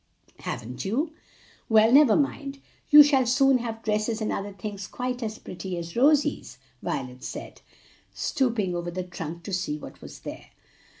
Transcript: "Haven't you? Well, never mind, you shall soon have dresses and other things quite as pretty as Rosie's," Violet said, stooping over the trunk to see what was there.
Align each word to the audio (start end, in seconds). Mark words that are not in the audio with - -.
"Haven't 0.39 0.83
you? 0.83 1.13
Well, 1.69 1.91
never 1.91 2.15
mind, 2.15 2.57
you 2.89 3.03
shall 3.03 3.27
soon 3.27 3.59
have 3.59 3.83
dresses 3.83 4.19
and 4.19 4.31
other 4.31 4.51
things 4.51 4.87
quite 4.87 5.21
as 5.21 5.37
pretty 5.37 5.77
as 5.77 5.95
Rosie's," 5.95 6.57
Violet 6.81 7.23
said, 7.23 7.61
stooping 8.11 8.75
over 8.75 8.89
the 8.89 9.03
trunk 9.03 9.43
to 9.43 9.53
see 9.53 9.77
what 9.77 10.01
was 10.01 10.21
there. 10.21 10.47